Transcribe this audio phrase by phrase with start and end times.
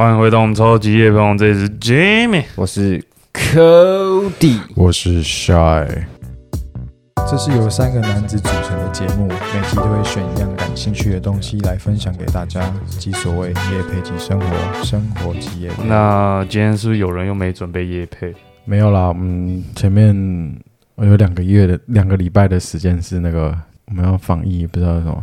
[0.00, 2.44] 欢迎回到我们超级夜朋友，这里是 Jimmy。
[2.56, 3.04] 我是
[3.34, 5.86] Cody，我是 Shy。
[7.30, 15.84] 这是由三个男子组成的节目，每集都会选一样感兴趣的东西来分享给大家，即所谓夜配即生活，生活即夜配。
[15.86, 18.34] 那今天是不是有人又没准备夜配？
[18.64, 20.16] 没有啦，嗯，前面
[20.94, 23.54] 我有两个月的两个礼拜的时间是那个
[23.84, 25.22] 我们要防疫，不知道什么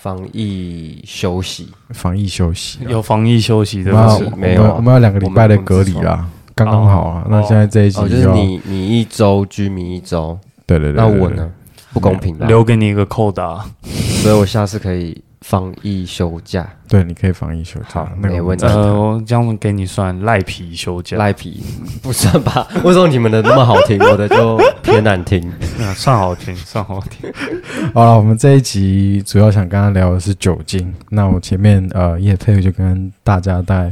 [0.00, 3.90] 防疫休息，防疫休息啊，有防疫休息的？
[4.36, 7.26] 没有啊我们我们要两个礼拜的隔离啦，刚刚好啊。
[7.28, 11.50] 那现在这一集哦，就是要你你一周，居民一周，对对对，对对那我呢？
[11.92, 12.46] 不公平吧？
[12.46, 13.64] 留给你一个扣打。
[13.82, 21.62] 所以我下次可以防疫休假，对，你可以防疫休假好，那个没问题呃，我这样给你算赖皮休假，赖 皮
[22.02, 22.68] 不算吧？
[22.84, 25.40] 为什么你们的那么好听，我的就偏难听？
[25.80, 27.32] 啊算好听，算好听。
[27.94, 30.92] 好了，我们这一集主要想跟他聊的是酒精。
[31.08, 33.90] 那我前面呃叶佩就跟大家带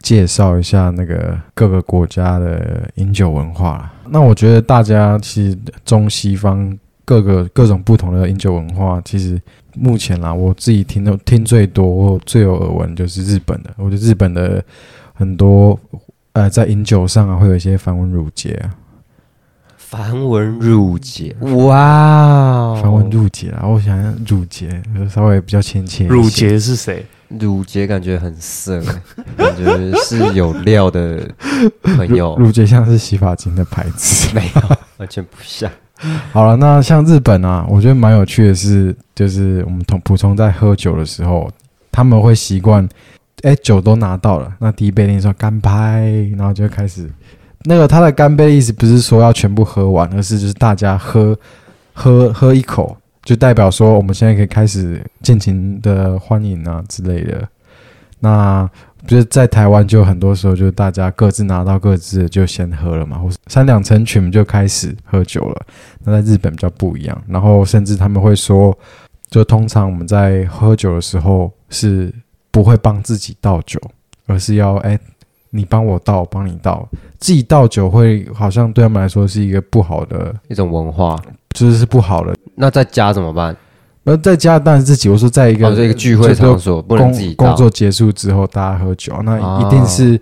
[0.00, 3.88] 介绍一下那个各个国家的饮酒文化。
[4.08, 9.40] 那我觉得大家其实中西方各个各种不同的饮酒文化，其实
[9.78, 13.70] 目前啦，我自己听的听最多、我最有耳闻就是日本的。
[13.76, 14.62] 我觉得日本的
[15.14, 15.78] 很多
[16.32, 18.74] 呃在饮酒上啊，会有一些繁文缛节啊，
[19.76, 26.14] 繁文缛节，哇哦，繁文缛节啊，我想想缛节稍微比较亲切一些。
[26.14, 27.04] 乳节是谁？
[27.28, 28.82] 乳节感觉很色，
[29.36, 31.28] 感觉是有料的
[31.82, 34.30] 朋友， 乳洁像是洗发精的牌子。
[34.34, 35.70] 没有，完全不像。
[36.32, 41.50] 好了，那像日本啊，我觉得蛮有趣的是，就是我们同普通在喝酒的时候，
[41.90, 42.88] 他们会习惯，
[43.42, 47.10] 哎，酒都拿到了，那第一杯你说干杯，然后就开始，
[47.64, 51.36] 那个他的干杯的意思不是说要全部喝完，而是就是大家喝
[51.92, 57.48] 喝喝一口，就代表说我们现在可以开始尽情的欢迎啊之类的。
[58.20, 58.68] 那
[59.06, 65.66] 就是在台湾，就很多时候就是大家各自拿到各自的就先喝了嘛，或是三两成群就开始喝酒了。
[66.04, 68.76] 那在日本比较不一样，然后甚至他们会说，
[69.30, 72.12] 就通常我们在喝酒的时候是
[72.50, 73.80] 不会帮自己倒酒，
[74.26, 74.98] 而是要哎、
[75.50, 76.88] 你帮我倒，我帮你倒。
[77.18, 81.16] 自己倒酒会好像对他们来说是一个不好的，一种文化，
[81.50, 82.34] 就是是不好的。
[82.54, 83.56] 那在家怎么办？
[84.08, 89.62] 而在家当然自己，我说在一个、哦，这个聚会场所不能工自己倒工作结束之后大家喝酒，那哦。
[89.64, 90.20] 一定是、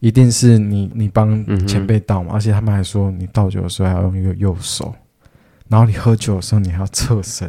[0.00, 4.92] 一定是你你帮前辈倒嘛，而且他们还说你倒酒的时候还要用一个右手，
[5.68, 7.48] 然后你喝酒的时候你还要侧身，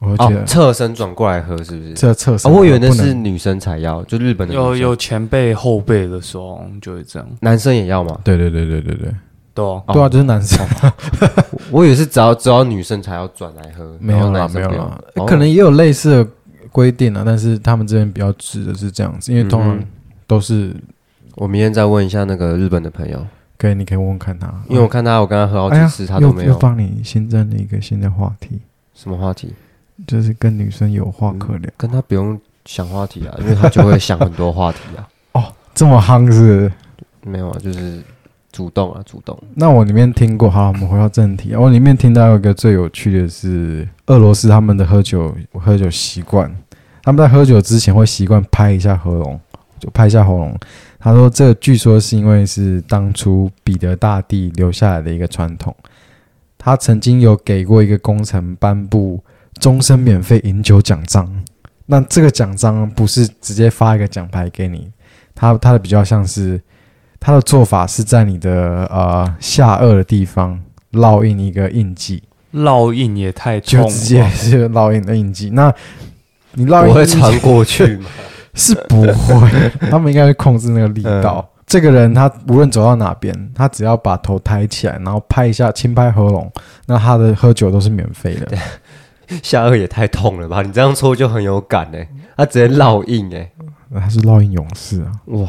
[0.00, 1.94] 我觉得哦，侧身转过来喝是不是？
[1.94, 8.18] 这侧身、哦，我以为那是女生才要，就日本的有有前辈后辈的时候就会这样，男生也要吗？
[8.24, 9.14] 对对对对对对、
[9.54, 9.82] 对啊。
[9.92, 10.66] 对啊，就是男生、
[11.70, 15.24] 我以为是只要只要女生才要转来喝，没有啦没有啦，哦。
[15.24, 16.30] 可能也有类似的
[16.72, 19.80] 规定啊，但是他们这边比较指的是这样子，因为通常
[20.26, 20.74] 都是
[21.36, 23.24] 我明天再问一下那个日本的朋友，
[23.56, 26.52] 可以，你可以问问看他，因为我看他，我跟他喝好几次，他都没有。
[26.52, 28.60] 又帮你新增了一个新的话题。
[28.94, 29.52] 什么话题，
[30.06, 31.70] 就是跟女生有话可聊。
[31.76, 35.08] 跟他不用想话题啊，因为他就会想很多话题啊。
[35.34, 35.44] 哦
[35.74, 36.70] 这么夯是？
[37.22, 38.00] 没有啊，就是
[38.54, 39.36] 主动啊，主动。
[39.54, 41.56] 那我里面听过，好，我们回到正题。
[41.56, 46.48] 我里面听到一个最有趣的是，俄罗斯他们的喝酒喝酒习惯，
[47.02, 49.40] 他们在喝酒之前会习惯拍一下喉咙，
[49.80, 50.56] 就拍一下喉咙。
[51.00, 55.74] 他说，这据说是因为是当初彼得大帝留下来的一个传统。
[56.56, 59.20] 他曾经有给过一个工程颁布
[59.60, 61.28] 终身免费饮酒奖章。
[61.86, 64.90] 那这个奖章不是直接发一个奖牌给你，
[65.34, 66.58] 他他的比较像是
[67.24, 70.60] 它的做法是在你的呃下颚的地方
[70.92, 75.48] 烙印一个印记，烙印也太痛了吧，就直接是烙印的印记。
[75.48, 75.72] 那
[76.52, 78.10] 你烙印我会传过去吗？
[78.52, 81.48] 是不会，他们应该会控制那个力道。
[81.66, 86.52] 这个人他无论走到哪边，他只要把头抬起来，然后拍一下轻拍喉咙，
[86.84, 88.54] 那他的喝酒都是免费的。
[89.42, 90.60] 下颚也太痛了吧？
[90.60, 92.06] 你这样搓就很有感哎、
[92.36, 93.50] 他直接烙印哎、
[93.98, 95.12] 他是烙印勇士啊！
[95.28, 95.48] 哇！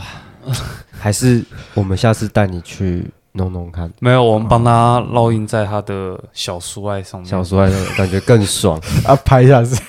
[0.91, 1.43] 还是
[1.73, 7.29] 我们下次带你去弄弄看，没有，我们帮他烙印在他的小书爱上面。
[7.29, 7.61] 小时候
[7.97, 8.79] 感觉更爽。
[9.05, 9.75] 啊，拍一下是。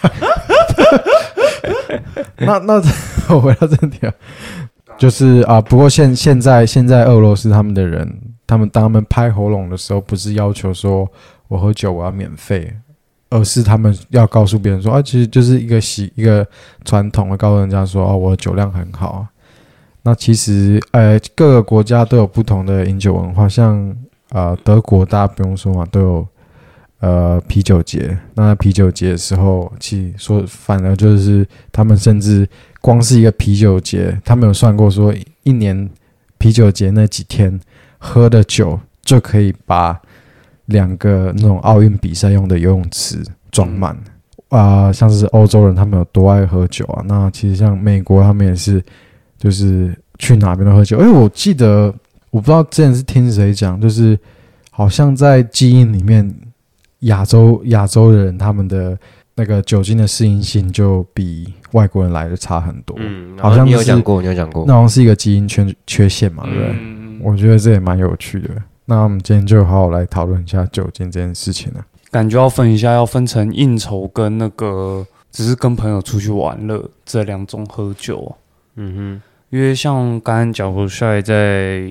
[2.38, 2.82] 那那
[3.28, 4.12] 我回到正题啊，
[4.98, 11.08] 就是啊，不过现现在现在俄罗斯他们的人，他们当他们拍喉咙的时候，不是要求说
[11.48, 12.72] 我喝酒我要免费，
[13.30, 16.46] 而是他们要告诉别人说啊，其实就是一个习一个
[16.84, 19.28] 传统，的告诉人家说哦，我的酒量很好啊。
[20.06, 23.92] 那其实呃，各个国家都有不同的饮酒文化，像
[24.28, 26.28] 呃德国大家不用说嘛，都有
[27.00, 28.16] 呃啤酒节。
[28.34, 32.48] 那啤酒节的时候，其实说反而就是他们甚至
[32.80, 35.12] 光是一个啤酒节，他们有算过说
[35.42, 35.90] 一年
[36.38, 37.58] 啤酒节那几天
[37.98, 40.00] 喝的酒就可以把
[40.66, 43.20] 两个那种奥运比赛用的游泳池
[43.50, 43.98] 装满。
[44.50, 47.02] 啊、像是欧洲人他们有多爱喝酒啊？
[47.08, 48.80] 那其实像美国他们也是，
[49.38, 50.98] 就是去哪边都喝酒。
[50.98, 51.92] 哎，我记得
[52.30, 54.18] 我不知道之前是听谁讲，就是
[54.70, 56.34] 好像在基因里面，
[57.00, 58.98] 亚洲亚洲人他们的
[59.34, 62.96] 那个酒精的适应性就比外国人来的差很多。
[62.98, 64.72] 嗯，好像是你有讲过，你有讲过那。
[64.74, 66.68] 好像是一个基因缺缺陷嘛，对不对？
[66.72, 68.50] 嗯，我觉得这也蛮有趣的。
[68.84, 71.84] 那我们今天就好好来讨论一下酒精这件事情了。
[72.10, 78.34] 感觉要分一下，要分成应酬跟那个只是跟朋友出去玩乐这两种喝酒
[78.76, 78.78] 啊。
[78.78, 81.88] 嗯因为像刚刚讲过帅在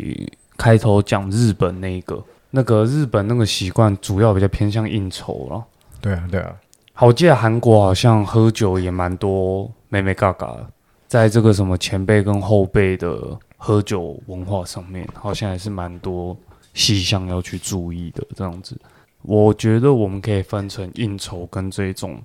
[0.58, 2.22] 开头讲日本那个，
[2.52, 5.64] 那个日本那个习惯主要比较偏向应酬了。
[6.02, 6.54] 对啊，对啊，
[6.92, 10.68] 好，我记得韩国好像喝酒也蛮多妹妹嘎嘎的，
[11.08, 13.18] 在这个什么前辈跟后辈的
[13.56, 16.38] 喝酒文化上面，好像还是蛮多
[16.74, 18.22] 细项要去注意的。
[18.36, 18.78] 这样子，
[19.22, 22.22] 我觉得我们可以分成应酬跟这种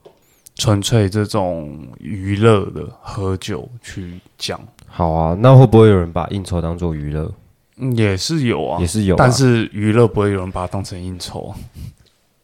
[0.60, 7.32] 纯粹这种娱乐的喝酒去讲，好啊，那会不会有人把应酬当做娱乐？
[7.78, 11.54] 嗯也是有啊，也是有啊，但是娱乐不会有人把它当成应酬。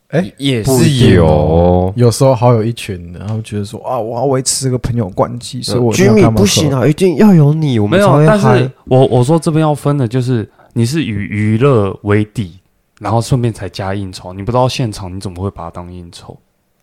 [0.09, 1.93] 哎也是有。
[1.95, 6.25] 有时候好有一群的，然后觉得说啊，我要维持这个朋友关系，所以我居民。
[6.33, 8.71] 不行啊，一定要有你，我没有但是。
[8.87, 12.59] 我我说这边要分的就是你是以娱乐为底，
[12.99, 14.33] 然后顺便才加应酬。
[14.33, 16.35] 你不知道现场你怎么会把它当应酬？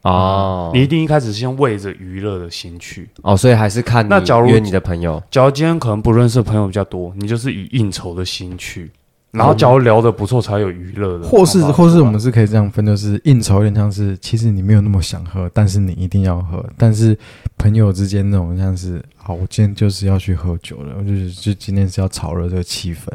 [0.04, 3.10] 哦，你一定一开始先为着娱乐的心去。
[3.22, 8.92] 哦，所以还是看那假如约你的朋友，假如今天可能不认识的朋友比较多，你就是以应酬的心去，
[9.32, 11.26] 然后假如聊得不错，才有娱乐的。
[11.26, 16.64] 或是或是我们是可以这样分，就是应酬有点像是，其实你没有那么想喝，但是你一定要喝。
[16.78, 17.18] 但是
[17.58, 23.08] 朋友之间那种像是，好，我今天就是要去喝酒了，我就是就今天是要炒热这个气氛。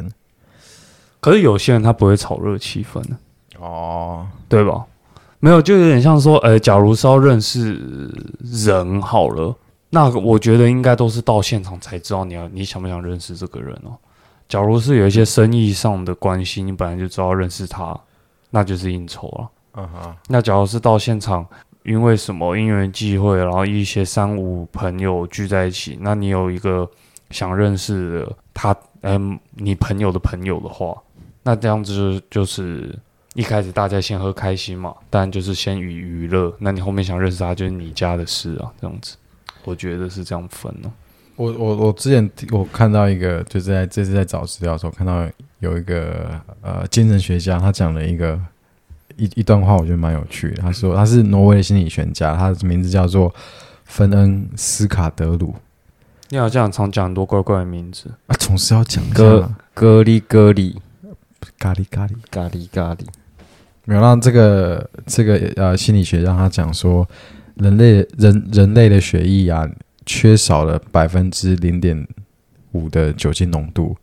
[1.19, 3.15] 可是有些人他不会炒热气氛的，
[3.59, 4.83] 哦，对吧？
[5.39, 8.11] 没有，就有点像说，呃，假如是要认识
[8.43, 9.55] 人好了，
[9.89, 13.95] 那我觉得应该都是到现场才知道你要你想不想认识这个人哦。
[14.49, 17.97] 假如是有一些生意上的关系，你本来就知道认识他，
[18.49, 19.49] 那就是应酬了。
[19.75, 21.45] 嗯哼，那假如是到现场，
[21.83, 26.89] 因为什么因缘际会，然后一些三五朋友聚在一起，那你有一个
[27.29, 30.97] 想认识的他，嗯、你朋友的朋友的话，
[31.43, 32.97] 那这样子就就是
[33.39, 39.15] 一开始大家先喝开心嘛，当然就是先以娱乐，那你后面想认识他就是你家的事啊，这样子，
[39.63, 40.91] 我觉得是这样分哦、
[41.37, 45.25] 我我我之前我看到一个，就是在这次在找资料的时候看到
[45.59, 48.37] 有一个呃精神学家，他讲了一个
[49.15, 50.61] 一一段话，我觉得蛮有趣的。
[50.61, 53.33] 他说他是挪威的心理学家，他的名字叫做
[53.85, 55.55] 芬恩斯卡德鲁。
[56.27, 60.75] 你好像常讲很多怪怪的名字，啊，总是要讲一下哥嘛咖喱咖喱
[61.57, 62.15] 咖喱咖喱。
[62.29, 63.05] 咖喱咖喱，
[63.85, 67.07] 没有让这个这个呃心理学让他讲说，
[67.55, 69.67] 人类人人类的血液啊，
[70.05, 72.07] 缺少了百分之零点
[72.73, 73.95] 五的酒精浓度。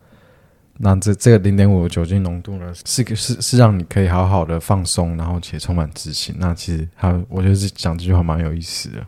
[0.79, 6.35] 那这这个零点五酒精浓度呢，是个是是让你可以好好的放松，然后且充满自信。
[6.39, 9.07] 那其实他我觉得是讲这句话蛮有意思的。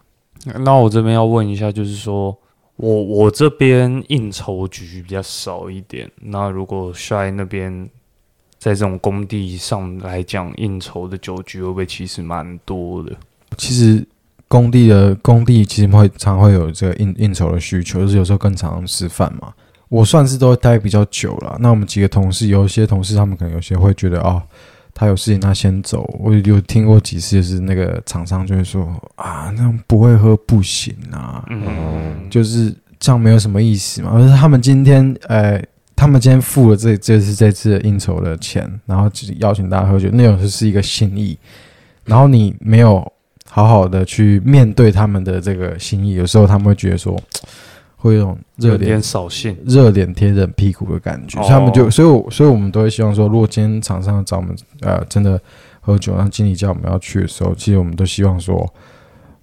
[0.60, 2.34] 那我这边要问一下，就是说
[2.76, 6.10] 我我这边应酬局比较少一点。
[6.22, 7.86] 那如果在那边
[8.68, 13.16] 在这种工地上来讲，应酬的酒局会不会其实蛮多的？
[13.56, 14.06] 其实
[14.46, 19.54] 工地的工地其实会常会有这个应应酬的需求，就是有时候更常吃饭嘛。
[19.88, 21.56] 我算是都待比较久了。
[21.60, 24.42] 那我们几个同事，有一些同事他们可能有些会觉得哦，
[24.92, 26.04] 他有事情他先走。
[26.20, 32.70] 我有听过几次，就是那个厂商就会说啊，那样不会喝不行啊，嗯，就是
[33.00, 34.10] 这样没有什么意思嘛。
[34.12, 35.58] 而是他们今天呃，
[35.98, 41.36] 他们今天付了这这次这次的应酬的钱，然后就是邀请大家喝酒，那种是一个心意。
[42.04, 43.04] 然后你没有
[43.50, 47.20] 好好的去面对他们的这个心意，有时候他们会觉得说，
[47.96, 49.56] 会有一种热点扫兴。
[49.66, 55.38] 热脸贴冷屁股的感觉，哦所以他们就，所以我，所以我们都会希望说，如果今天厂商找我们，呃，真的
[55.80, 58.72] 喝酒，让经理叫我们要去的时候，其实我们都希望说，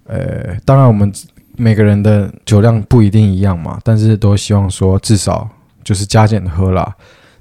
[0.04, 1.12] 呃，当然我们
[1.54, 5.46] 每个人的酒量不一定一样嘛，但是都希望说，至少
[5.86, 6.92] 就是加减喝啦。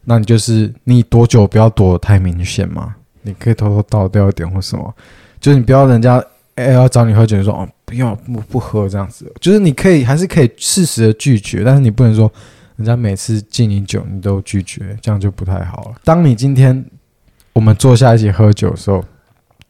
[0.03, 4.93] 那你就是你躲酒不要躲得太明显嘛，你可以偷偷倒掉一点或什么，
[5.39, 6.23] 就是你不要人家
[6.53, 12.31] 哎、要找你喝酒，你说哦不要不不喝这样子，就是你可以还是可以适时的拒绝，但是你不能说
[12.75, 15.95] 人家每次敬你酒你都拒绝，这样就不太好了。
[16.03, 16.85] 当你今天
[17.53, 19.03] 我们坐下一起喝酒的时候，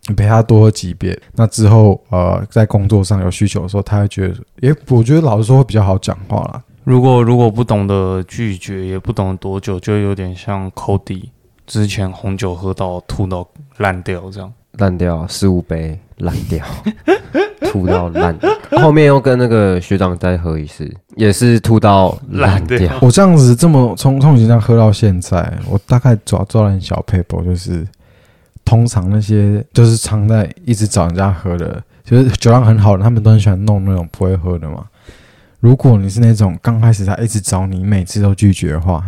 [0.08, 4.36] 你陪他多喝几遍，那之后呃在工作上有需求的时候，他会觉得，
[4.70, 6.62] 诶，我觉得老实说会比较好讲话啦。
[6.86, 11.30] 如果如果不懂得拒绝，也不懂得多久，就有点像 Cody
[11.66, 13.46] 之前红酒喝到吐到
[13.78, 14.54] 烂掉这样。
[14.78, 16.64] 烂掉十五杯，烂掉，
[17.72, 18.38] 吐到烂。
[18.72, 23.00] 后面又跟那个学长再喝一次，也是吐到烂烂掉掉。
[23.02, 27.88] 我这样子这么从从以前这样喝到现在，我大概抓抓了很小 paper，就是
[28.66, 34.86] 通常那些就是常在一直找人家喝的，就是酒量很好的，他们都很喜欢弄那种不会喝的嘛。
[35.66, 39.04] 如果你是那种刚开始他一直找你，每次都拒绝的话，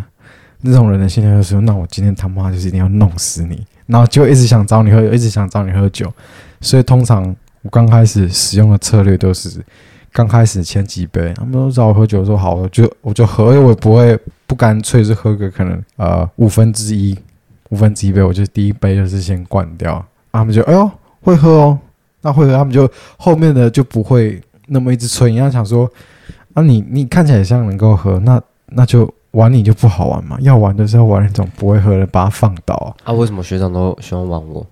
[0.61, 6.11] 那种人的心态就是，那我今天他妈就是一定要弄死你，然后就一直想找你喝，一直想找你喝酒。
[6.59, 7.23] 所以通常
[7.61, 9.63] 我刚开始使用的策略都是，
[10.11, 17.15] 刚开始前几杯，他们都找我喝酒，说好，我就我就喝，我也不会不干脆是喝个可能呃五分之一，
[17.69, 20.89] 五分之一杯，我就第一杯就是先灌掉，他们就哎呦
[21.21, 21.79] 会喝哦，
[22.21, 25.87] 那会喝，他们就后面的就不会那么一直催，你要想说
[26.57, 34.65] 啊你你看起来像能够喝，那那就玩你就不好玩嘛，要玩就是要玩那种不会喝的，把它放倒啊，啊，为什么学长都喜欢玩我？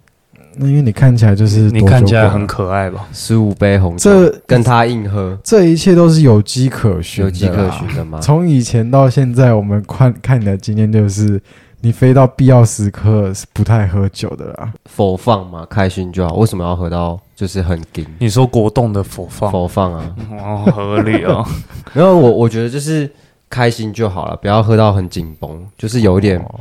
[0.57, 3.05] 那因为你看起来就是你看起来很可爱吧？
[3.13, 8.19] 十五杯红酒，这跟他硬喝，这一切都是有迹可循，有迹可循的吗？
[8.19, 11.39] 从以前到现在，我们看看你的经验就是，
[11.85, 14.73] 你飞到必要时刻是不太喝酒的啦。
[14.85, 16.33] 佛放嘛，开心就好。
[16.37, 18.03] 为什么要喝到就是很紧？
[18.17, 21.45] 你说国栋的佛放，佛放啊，哦，合理哦。
[21.93, 23.07] 然后我我觉得就是
[23.51, 26.59] 开心就好了，不要喝到很紧绷，就是有一点哦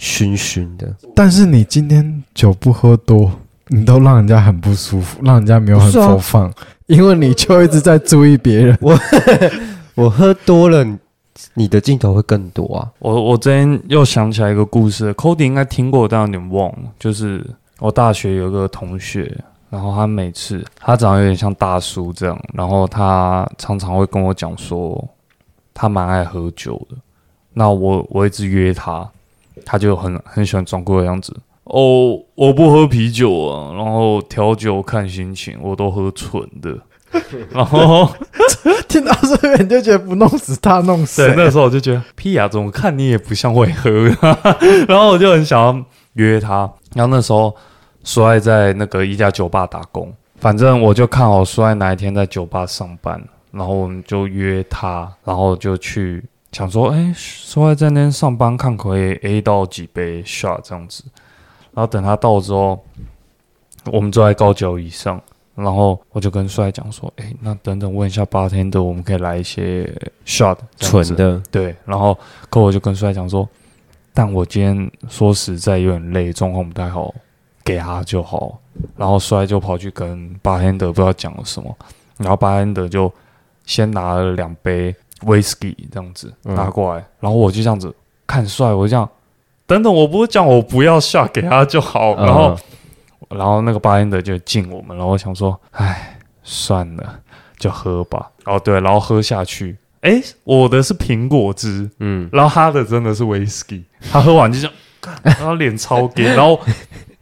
[0.00, 0.92] 醺醺的。
[1.14, 3.30] 但是你今天酒不喝多，
[3.68, 6.52] 你都让人家很不舒服，让人家没有很不是啊佛放，
[6.86, 8.76] 因为你就一直在注意别人。
[8.80, 8.98] 我
[9.94, 10.84] 我喝多了，
[11.54, 12.90] 你的镜头会更多啊。
[12.98, 16.90] 我我之前又想起来一个故事，Cody 应该听过，但有点忘了。
[16.98, 17.44] 就是
[17.78, 19.32] 我大学有个同学，
[19.70, 25.08] 然后他每次他长得有点像大叔这样，然后他常常会跟我讲说，
[25.72, 26.96] 他蛮爱喝酒的。
[27.52, 29.08] 那我我一直约他，
[29.64, 31.34] 他就很很喜欢装酷的样子。
[31.64, 36.76] 哦，我不喝啤酒啊，然后调酒看心情，我都喝纯的。
[37.50, 38.08] 然后
[38.88, 43.90] 听到这边你就觉得不弄死他，弄死对，那时候我就觉得屁呀、怎么看你也不像会喝，
[44.88, 46.70] 然后我就很想要约他。
[46.94, 47.54] 然后那时候
[48.02, 61.04] 苏爱在那个一家酒吧打工，反正我就看好苏爱哪一天在酒吧上班，然后我们就约他，然后就去想说，哎，苏爱在那边上班，看可以 A 到几杯 shot 这样子。
[61.72, 62.84] 然后等他到之后，
[63.90, 65.20] 我们坐在高脚椅上。
[65.54, 69.88] 然后我就跟帅讲说：“哎，那等等问一下 bartender，我们可以来一些
[70.26, 72.18] shot 纯的，对，然后
[72.50, 73.48] 可我就跟帅讲说，
[74.12, 77.14] 但我今天说实在有点累，状况不太好，
[77.64, 78.58] 给他就好。
[78.96, 81.72] 然后帅就跑去跟巴天德不知道讲了什么，
[82.16, 83.12] 然后巴天德就
[83.64, 87.94] 先拿了两杯 whisky 这样子嗯拿过来，然后我就这样子
[88.26, 89.08] 看帅，我就这样
[89.66, 92.58] 等等，我不是讲我不要下给他就好，然后、嗯
[93.30, 97.18] 然后那个巴恩德就敬我们，然后我想说，唉，算了，
[97.58, 98.30] 就喝吧。
[98.44, 106.60] 哦，对，然后喝下去，哎，我的是苹果汁，嗯，然后他的真的是 whisky，他喝完就这样，干然后脸超干， 然后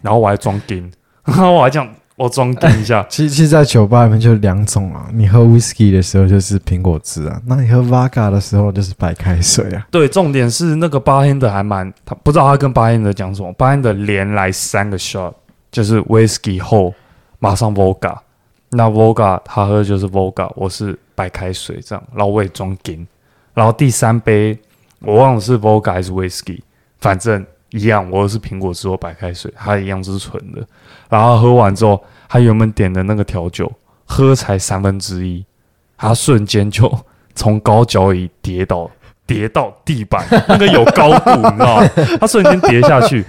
[0.00, 0.90] 然后我还装干，
[1.24, 5.08] 然后我还讲我装干一下， 其实，其实，在酒吧里面就两种啊。
[5.12, 9.86] 你喝 whisky 的时候就是苹果汁啊，那你喝 vodka 的时候就是白开水啊。
[9.90, 15.32] 对，重点是那个巴恩德还蛮，他不知道他跟巴恩德讲什么，巴恩德连来三个 shot，
[15.72, 16.94] 就是 whisky 后
[17.40, 18.16] 马上 vodka，
[18.68, 23.04] 那 vodka 他喝的就是 vodka，我是白开水这样，然后我也装金，
[23.54, 24.56] 然后第三杯
[25.00, 26.60] 我忘了是 vodka 还是 whisky，
[27.00, 30.64] 反正一样，我是苹果汁或白开水，他一样是纯的，
[31.08, 33.72] 然后喝完之后，他原本点的那个调酒
[34.04, 35.44] 喝才三分之一，
[35.96, 36.96] 他瞬间就
[37.34, 38.88] 从高脚椅跌倒。
[39.24, 41.88] 跌到地板，那个有高度，你知道吗？
[42.20, 43.24] 他瞬间跌下去，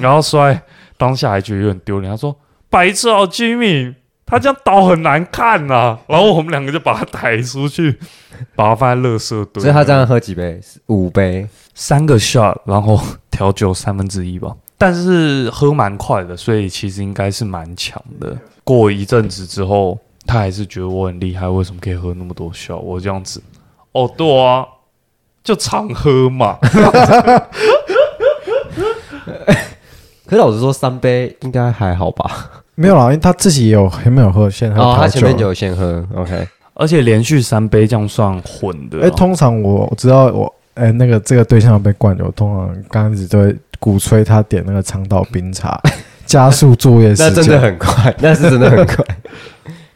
[0.00, 0.60] 然后摔，
[0.96, 2.10] 当下还觉得有点丢脸。
[2.10, 2.36] 他说
[2.70, 7.98] ：“白痴哦，Jimmy，他这样倒很难看呐、 然后我们两个就把他抬出去，
[8.54, 9.62] 把他放在垃圾堆。
[9.62, 10.60] 所以他这样喝几杯？
[10.86, 11.48] 五杯。
[11.78, 12.98] 三个 shot，然后
[13.30, 18.34] 调酒三分之一吧，但是喝蛮快的，所以其实应该是蛮强的。
[18.64, 22.78] 过一阵子之后，他还是觉得我很厉害，为什么可以喝那么多 shot？
[22.78, 23.42] 我这样子，
[23.92, 24.66] 哦，对啊，
[25.44, 26.58] 就常喝嘛。
[30.26, 32.30] 可是老实说，三杯应该还好吧？
[32.74, 35.08] 没有啦，因为他自己也有还没有喝，先喝哦，他。
[35.08, 36.46] 前面就有先喝，OK。
[36.74, 39.10] 而且连续三杯这样算混的、哎、啊。
[39.16, 45.80] 通常我知道我哎、那个这个对象要被灌酒，通常刚开始都会鼓吹他点那个长岛冰茶，
[46.26, 47.28] 加速作业时间。
[47.28, 49.02] 那真的很快， 那是真的很快。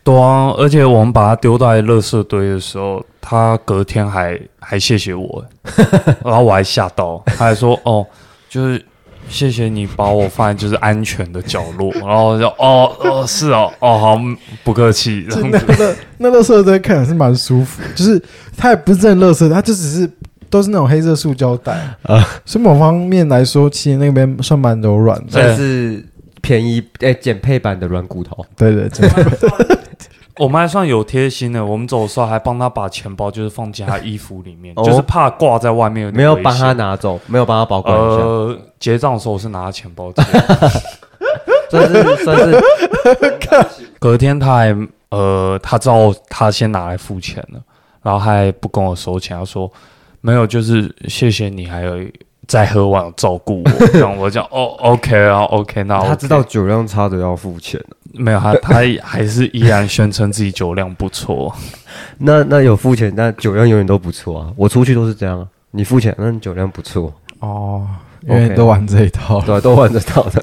[0.02, 5.44] 对啊，而且我们把它丢在垃圾堆的时候，他隔天还还谢谢我，
[6.24, 8.06] 然后我还吓到，他还说哦，
[8.48, 8.82] 就是
[9.30, 14.20] 谢谢你把我放在就是安全的角落， 然后就哦哦是哦哦好
[14.64, 18.20] 不客气，这样子真的那那乐色真的看还是蛮舒服，就是
[18.56, 20.10] 它也不是真的乐色，它就只是
[20.50, 21.72] 都是那种黑色塑胶袋
[22.02, 25.30] 啊，所以某方面来说，其实那边算蛮柔软的。
[25.30, 26.04] 算是
[26.42, 28.44] 便宜哎减配版的软骨头。
[28.56, 29.78] 对对，真的
[30.40, 36.72] 我们还算有贴心的，我们走的时候还帮他把钱包就是放进他衣服里面，哦就是怕挂在外面有点没有帮他。
[36.72, 40.22] 拿走，没有帮他保管一下，呃，结账的时候我是拿钱包结，
[41.68, 42.62] 算是算是
[43.98, 47.60] 隔天他还呃，他知道他先拿来付钱了，
[48.02, 49.70] 然后他还不跟我收钱，他说
[50.22, 51.98] 没有，就是谢谢你，还有
[52.46, 57.96] 在喝完照顾我， 这样我讲哦，OK 啊，OK，那 OK 他知道酒量差的要付钱的。
[58.12, 61.54] 没有他， 他还是依然宣称自己酒量不错。
[62.18, 64.52] 那那有付钱，但酒量永远都不错啊。
[64.56, 67.86] 我出去都是这样啊，你付钱，那你酒量不错，哦，
[68.22, 69.40] 因为都玩这一套。
[69.42, 70.42] 对啊，都玩这套的。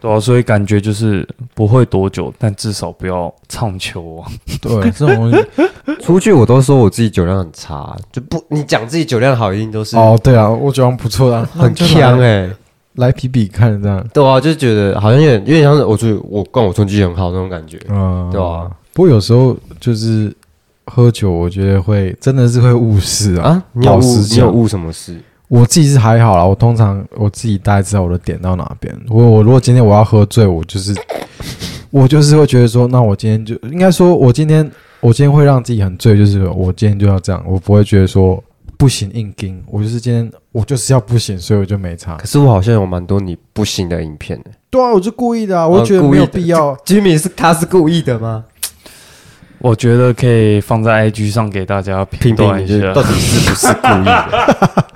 [0.00, 4.28] 对啊，所以感觉就是不会多久，但至少不要唱球啊。
[4.60, 5.46] 对，这种东西
[6.02, 12.50] 出去我都说我自己酒量很差，就不你讲自己酒量好，一定都是哦，对啊，我酒量不错啊，很强哎、
[12.94, 14.06] 来比比看这样。
[14.12, 17.78] 对啊，就觉得好像有点有点像是我出去我跟我成绩很好那种感觉。
[17.88, 18.70] 嗯，对啊。
[18.92, 20.34] 不过有时候就是
[20.86, 23.50] 喝酒，我觉得会真的是会误事啊。
[23.50, 25.14] 啊，你有老误你有误什么事？
[25.48, 28.92] 我自己是还好啦，我通常我自己大概知道我的点到哪边。
[29.08, 30.92] 我我如果今天我要喝醉，我就是
[31.92, 34.68] 我就是会觉得说，那我今天就应该说，我今天
[35.06, 38.42] 我今天会让自己很醉，就是我今天就要这样，我不会觉得说
[38.76, 42.26] 不行硬盯，我就是今天我就是要不行，所以我就没差可。
[42.26, 44.50] 是我好像有蛮多你不行的影片的。
[44.68, 46.74] 对啊，我就故意的啊，我觉得没有必要。
[46.78, 48.46] Jimmy 是他是故意的吗？
[49.58, 53.00] 我觉得可以放在 IG 上给大家评评评断一下到。
[53.00, 54.86] 底是不是故意的？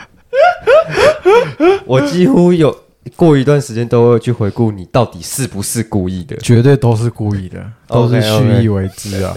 [1.87, 2.77] 我几乎有
[3.17, 6.37] 过一段时间都会去回顾你到底是不是故意的。
[6.37, 9.35] 绝对都是故意的，都是蓄意为之啊。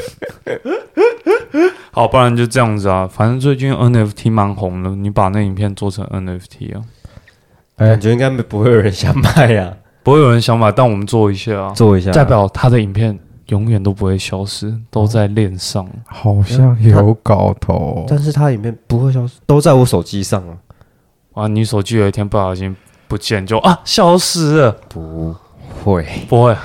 [1.91, 3.07] 好，不然就这样子啊。
[3.07, 6.81] 反正最近 NFT 蛮红的，你把那影片做成 NFT 啊，
[7.77, 15.87] 哎感，觉应该不会有人想买呀、不会有人想买，但我们做一下啊，做一下，代表他的影片永远都不会消失，都在链上。
[16.07, 18.05] 好像有搞头。
[18.09, 20.57] 但是他影片不会消失，都在我手机上啊。
[21.33, 22.75] 啊，你手机有一天不小心
[23.07, 25.35] 不见就啊消失了，不
[25.83, 26.55] 会，不会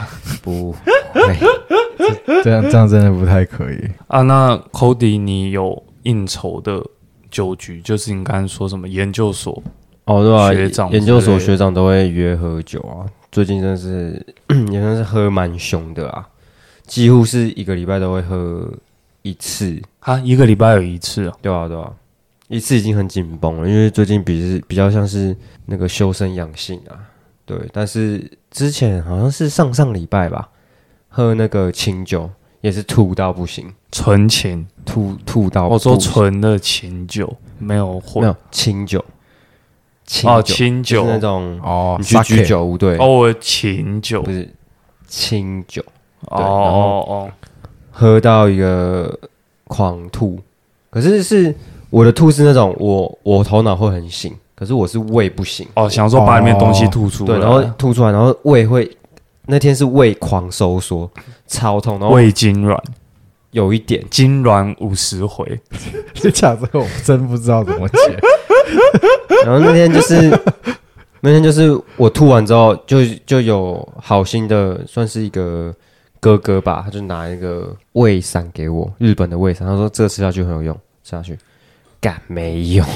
[0.42, 0.78] 不会。
[2.44, 3.88] 这样这样真的不太可以。
[4.06, 4.22] 啊。
[4.22, 6.82] 那 Cody，你有应酬的
[7.30, 9.62] 酒局，就是你刚才说什么研究所
[10.04, 13.04] 哦，对啊，学长研究所学长都会约喝酒啊。
[13.30, 14.24] 最近真的是
[14.72, 16.26] 也算是喝蛮凶的啊，
[16.86, 18.66] 几乎是一个礼拜都会喝
[19.22, 19.80] 一次。
[20.00, 21.34] 啊，一个礼拜有一次啊。
[21.42, 21.92] 对啊，对啊，
[22.48, 26.96] 一次已经很紧绷了，因为最近比是比较像是那个修身养性啊。
[27.44, 30.50] 对，但是之前好像是上上礼拜吧，
[31.08, 32.28] 喝那个清酒
[32.60, 38.22] 也是吐到不行，纯情，吐吐到我说纯的清酒，没有混。
[38.22, 39.02] 没有清酒，
[40.04, 41.02] 清哦，酒清酒。
[41.02, 44.20] 就是那种哦你去居酒屋对，哦，我清酒。
[44.22, 44.46] 不是
[45.06, 45.82] 清酒，
[46.26, 47.30] 哦对哦哦，
[47.90, 49.18] 喝到一个
[49.64, 50.38] 狂吐，
[50.90, 51.54] 可是是
[51.90, 58.90] 我的吐是那种我我头脑会很醒，可是我是胃不行，哦，想说把里面东西吐出来，对，然后吐出来，然后胃会
[59.46, 61.10] 那天是胃狂收缩，
[61.46, 62.78] 超痛，然后胃痉挛，
[63.52, 64.04] 有一点。
[64.10, 65.58] 痉挛五十回，
[66.12, 68.18] 这讲这个我真不知道怎么解。
[69.46, 70.38] 然后那天就是
[71.20, 75.74] 那天就是我吐完之后，就就有好心的算是一个
[76.20, 81.38] 哥哥吧，他就拿一个胃散给我，日本的胃散，他说这个吃下去很有用，吃下去
[82.00, 82.86] 干没用，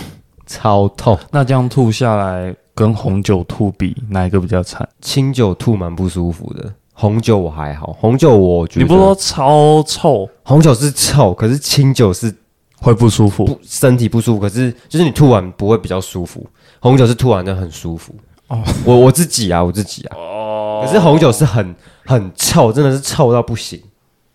[0.47, 1.19] 超痛。
[1.31, 4.89] 那这样吐下来跟红酒吐比，哪一个比较惨？
[5.01, 12.35] 清酒吐蛮不舒服的，红酒我还好，红酒我觉得你不是说超臭红酒是臭，可是清酒是
[12.81, 13.45] 会不舒服？
[13.45, 16.47] 不身体不舒服，可是就是你吐完不会比较舒服，
[16.81, 18.15] 红酒是吐完的很舒服。
[18.49, 23.81] 哦，我我自己啊，我自己啊，哦可是红酒是很很臭，真的是臭到不行。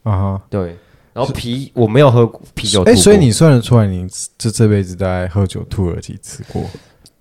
[0.04, 0.78] 啊哈，对，
[1.18, 6.62] 然后啤我没有喝啤酒哎，过，所以你算得出来，你这这辈子大概喝酒吐了几次过？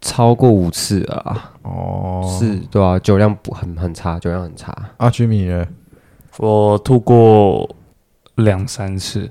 [0.03, 4.77] 超过五次啊，哦，是对啊，酒量不很很差，酒量很差。
[4.99, 5.67] 阿居米呢？
[6.37, 7.67] 我吐过
[8.35, 9.31] 两三次。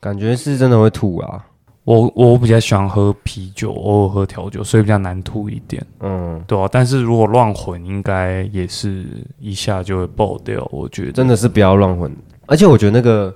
[0.00, 1.46] 感觉是真的会吐啊，
[1.84, 9.06] 我我比较喜欢喝啤酒，偶尔喝调酒，所以比较难吐一点，嗯，对啊，但是如果乱混，应该也是
[9.38, 10.68] 一下就会爆掉。
[10.72, 12.12] 我觉得真的是不要乱混。
[12.46, 13.32] 而且我觉得那个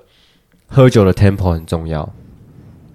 [0.67, 2.07] 喝酒的 tempo 很重要，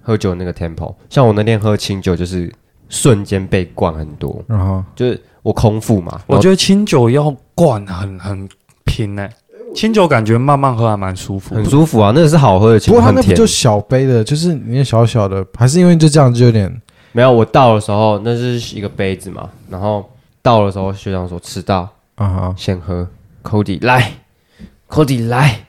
[0.01, 0.93] 喝酒那个 tempo。
[1.09, 2.51] 像我那天喝清酒，就是
[2.89, 8.47] 瞬间被灌很多，然后就是我空腹嘛，我觉得清酒要灌很很
[8.85, 9.27] 拼呢、
[9.73, 13.15] 清酒感觉慢慢喝还蛮舒服，很舒服啊，那个是好喝的清酒，不过它。
[13.15, 16.81] 那不就小杯的，就是你那小小的，还是因为就这样就有点
[17.11, 20.07] 没有，我到的时候那是一个杯子嘛，然后
[20.41, 23.07] 到的时候学长说迟到啊哈，先喝
[23.43, 24.11] ，Cody 来
[24.87, 25.65] ，Cody 来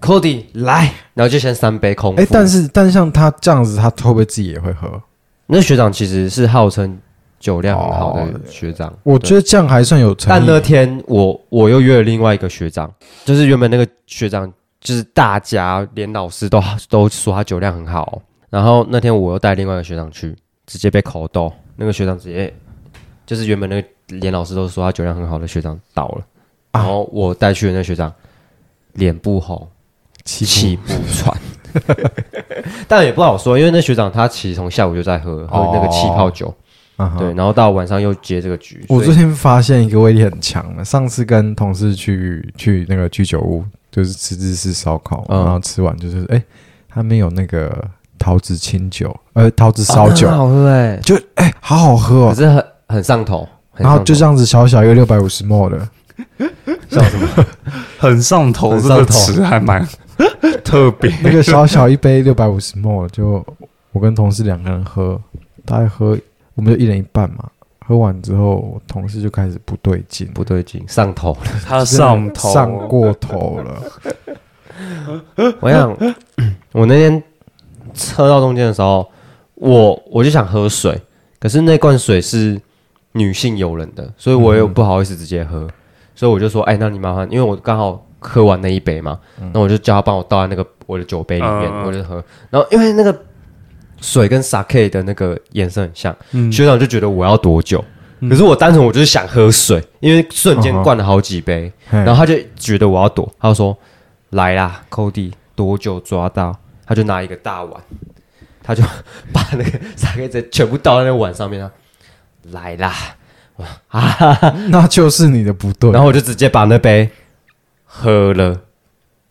[0.00, 2.20] ，Cody 来，然后就先三杯空腹。
[2.20, 5.00] 哎，但是但是像他这样子，他会不会自己也会喝？
[5.46, 6.96] 那学长其实是号称
[7.40, 10.38] 酒量很好的学长，我觉得这样还算有诚意。
[10.38, 12.92] 但那天我我又约了另外一个学长，
[13.24, 20.36] 就是原本那个学长就是大家连老师都都说他酒量很好，然后那天我又带另外一个学长去，
[20.66, 22.52] 直接被口斗，那个学长直接
[23.26, 26.24] 就是原本那个连老师都说他酒量很好的学长倒了，
[26.72, 28.12] 然后我带去的那个学长
[28.92, 29.66] 脸不红
[30.30, 31.36] 气气不喘。
[32.86, 36.52] 但也不好说，因为那学长他其实从下午就在喝喝那个气泡酒，
[37.18, 38.84] 对，然后到晚上又接这个局。
[38.88, 45.44] 我最近发现一个威力很强的，上次跟同事去去那个居酒屋，就是吃日式烧烤，嗯。
[45.44, 46.42] 然后吃完就是哎，
[46.88, 47.72] 他们有那个
[48.18, 50.28] 桃子清酒，呃，桃子烧酒。
[50.28, 52.28] 好喝哎，就哎，好好喝哦。
[52.30, 55.88] 可是很很上头，很然后就这样子小小一个六百五十 ml 的，
[56.90, 57.46] 笑什么？
[57.98, 59.04] 很上头这很上头。
[59.04, 59.86] 个词还蛮
[60.64, 61.12] 特别。
[61.22, 63.44] 那个小小一杯六百五十 ml，就
[63.92, 65.20] 我跟同事两个人喝，
[65.64, 66.18] 大概喝
[66.54, 67.48] 我们就一人一半嘛。
[67.86, 71.38] 喝完之后，我同事就开始不对劲，不对劲，上头了。
[71.66, 73.82] 他上头上过头了。
[75.60, 75.96] 我想，
[76.72, 77.22] 我那天
[77.92, 79.10] 车到中间的时候，
[79.56, 81.00] 我我就想喝水，
[81.40, 82.60] 可是那罐水是
[83.12, 85.68] 女性友人的，所以我又不好意思直接喝，
[86.14, 89.18] 所以我就说，哎，那你麻烦，因为我刚好喝完那一杯嘛，
[89.52, 92.22] 那我就叫他帮我倒在那个我的酒杯里面，嗯我就喝。
[92.50, 93.24] 然后因为那个
[94.00, 96.52] 水跟 sake 的那个颜色很像，嗯。
[96.52, 97.84] 学长就觉得我要多久。
[98.28, 101.98] 可是我单纯我就是想喝水，因为瞬间灌了好几杯，嘿。
[101.98, 103.74] 然后他就觉得我要躲，他就说
[104.30, 106.54] ：“来啦，Cody，多久抓到？”
[106.84, 107.80] 他就拿一个大碗，
[108.62, 108.82] 他就
[109.32, 111.70] 把那个 sake 全部倒在那个碗上面啊，
[112.50, 112.92] 来啦，
[114.68, 115.90] 那就是你的不对。
[115.92, 117.08] 然后我就直接把那杯
[117.92, 118.56] 喝了，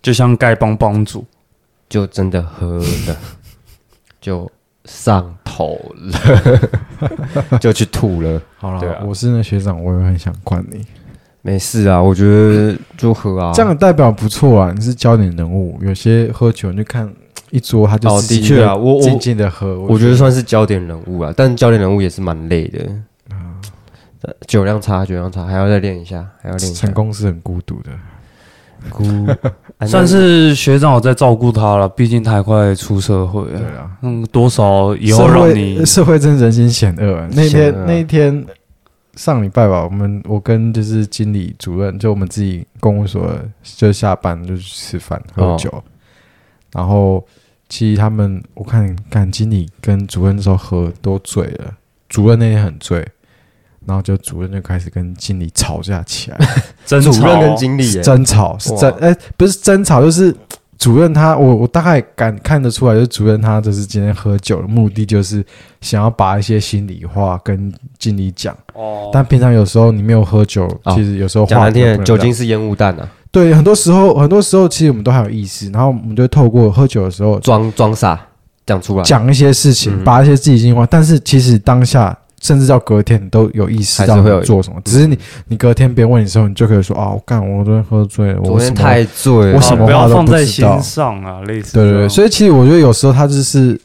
[0.02, 1.26] 就像丐帮帮主，
[1.88, 3.18] 就真的喝了，
[4.20, 4.52] 就
[4.84, 6.20] 上头了，
[7.60, 8.42] 就去吐了。
[8.58, 10.86] 好了，对啊我是那学长，我也很想灌你。
[11.42, 15.80] 没事啊，我觉得就喝啊，这样代表不错啊，你是焦点人物。
[15.82, 17.10] 有些喝酒你就看
[17.50, 19.80] 一桌，他就哦自己的确啊我我静静的喝。
[19.80, 22.86] 我觉得算是焦点人物啊，但焦点人物也是蛮累的。
[23.30, 23.56] 啊
[24.48, 26.86] 酒量差，酒量差，还要再练一下，还要练一下。
[26.86, 27.92] 成功是很孤独的。
[28.90, 29.04] 哭，
[29.78, 33.60] 啊算是学长我在照顾他了，毕竟他还快出社会了。
[33.60, 37.28] 对啊，嗯，多少以后让你社会真人心险恶啊。
[37.34, 38.46] 那天那一天
[39.16, 43.30] 上礼拜吧，我们我跟就是经理主任，就我们自己公务所，
[43.64, 45.84] 就下班就去吃饭喝酒，
[46.74, 47.26] 然后
[47.68, 51.74] 其实他们我看看经理跟主任那时候喝都醉了，
[52.08, 53.06] 主任那天很醉。
[53.90, 56.38] 然后就主任就开始跟经理吵架起来，
[56.86, 58.80] 争主任跟经理耶，争吵是哇。
[58.80, 60.34] 争哎、不是争吵，就是
[60.78, 65.44] 主任他我我大概敢看得出来，就是主任他就是今天喝酒的目的就是
[65.82, 70.94] 想要把一些心里话跟经理讲，哦，但平常有时候你没有喝酒，哦。
[70.94, 78.18] 其实有时候话讲难听点，不能讲酒精是烟雾弹啊，对，很多时候很多时候其实我们都还有意识，然后我们就透过喝酒的时候装装傻
[78.66, 80.04] 讲出来，讲一些事情，嗯。
[80.04, 82.18] 把一些自己心里话，但是其实当下。
[82.42, 90.82] 甚至到隔天，你都有意识到会有做什么，只是你你隔天别人问你的时候，你就可以说啊，我干，我昨天喝醉了，昨我昨天太醉了，我什么不要话都放在心不知道。
[90.82, 93.80] 上啊，类似对对对，所以其实我觉得有时候他就是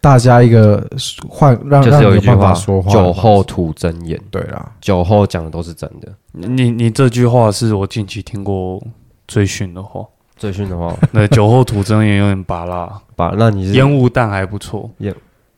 [0.00, 0.86] 大家一个
[1.28, 6.08] 换让就是让有办有一句话，法说话，酒后吐真言，对啦，酒后讲的都是真的。
[6.32, 8.82] 你你这句话是我近期听过
[9.26, 10.04] 最逊的话。
[10.38, 14.88] 醉醺的话， 那酒后吐真言有点拔辣，拔那你是烟雾弹还不错，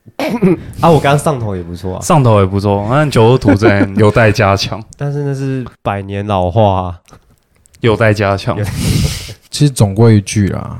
[0.81, 6.99] 啊，我刚刚上头也不错啊，上头也不错，但酒后吐真有待加强， 但是那是百年老化啊，
[7.81, 8.57] 有待加强。
[9.51, 10.79] 其实总归一句啦，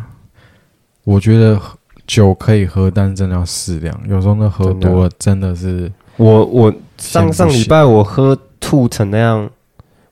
[1.03, 1.59] 我觉得
[2.07, 9.49] 酒可以喝，但是真的要适量，有时候那喝多了真的是我我上上礼拜我喝吐成那样，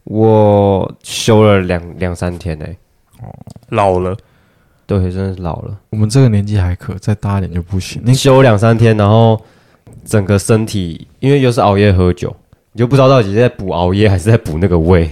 [0.04, 2.66] 我休了两两三天呢、
[3.70, 4.16] 老了，
[4.90, 8.02] 对，真的是老了，我们这个年纪还可，再大一点就不行。
[8.04, 9.40] 你休两三天，然后
[10.04, 12.36] 整个身体因为又是熬夜喝酒，
[12.72, 15.08] 你就不知道到底是在补熬夜还是在补那个胃。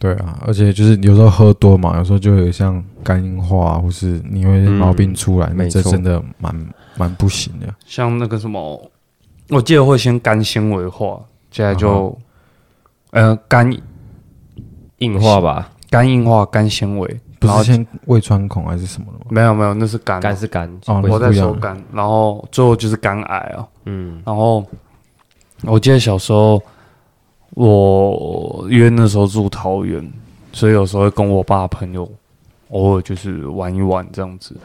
[0.00, 6.66] 对啊，而且就是有时候喝多嘛，有时候就有像肝硬化，或是你会毛病出来，那没错这真的蛮
[6.96, 7.72] 蛮不行的。
[7.86, 8.90] 像那个什么，
[9.50, 11.18] 我记得会先肝纤维化，
[11.50, 12.18] 接下来就、
[13.12, 13.72] 呃肝
[14.98, 19.26] 硬化吧，肝硬化、肝纤维，不然后是先胃穿孔还是什么的吗？
[19.30, 23.66] 没有没有，那是肝，肝是肝，哦我在说肝，然后最后就是肝癌啊。
[23.84, 24.64] 嗯然后
[25.62, 26.62] 我记得小时候，
[27.54, 30.12] 我因为那时候住桃园，
[30.52, 32.10] 所以有时候会跟我爸朋友
[32.70, 34.56] 偶尔就是玩一玩这样子。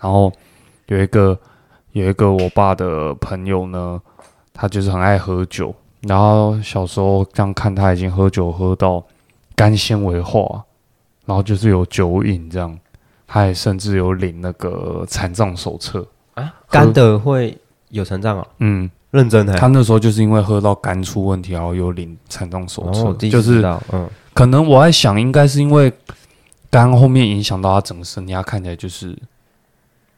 [0.00, 0.32] 然后
[0.86, 1.38] 有一个
[1.92, 4.00] 有一个我爸的朋友呢，
[4.52, 9.02] 他就是很爱喝酒，然后小时候这样看他已经喝酒喝到
[9.54, 10.64] 肝纤维化，
[11.30, 12.76] 然后就是有酒瘾这样，
[13.24, 16.04] 他也甚至有领那个残障手册。
[16.34, 17.56] 啊，肝的会
[17.90, 23.62] 有成长啊，嗯，认真的他那时候就是因为喝到肝出问题，然后有领残障手册，哦，就是
[23.92, 25.92] 嗯，可能我在想，应该是因为
[26.68, 29.16] 肝后面影响到他整个身体，他看起来就是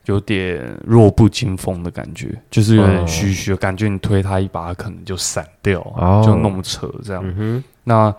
[0.06, 6.22] 有点弱不禁风的感觉，就是有点虚虚的感觉，你推他一把，他可能就散掉，哦。
[6.24, 7.62] 就弄扯这样。
[7.84, 8.14] 那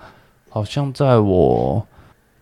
[0.49, 1.83] 好像在我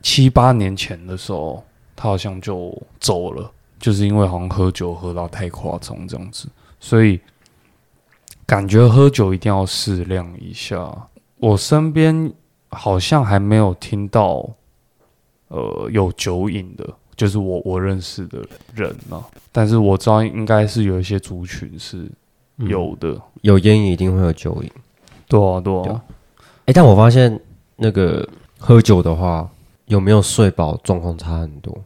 [0.02, 1.64] 七八年前的时候，
[1.96, 6.48] 他好像就走了，就是因为好像喝酒喝到太夸张这样子，
[6.80, 7.20] 所以
[8.46, 10.92] 感觉喝酒一定要适量一下。
[11.38, 12.32] 我身边
[12.70, 14.48] 好像还没有听到，
[15.48, 22.10] 呃，有酒瘾的，就是我我认识的人呢、但是我知道应该是有一些族群是
[22.58, 24.72] 嗯有的，有烟瘾一定会有酒瘾。
[25.28, 26.04] 对啊对对啊，
[26.66, 27.40] 哎，但我发现
[27.76, 28.28] 那个
[28.60, 29.50] 喝酒的话，
[29.92, 31.78] 有没有睡饱状况差很多。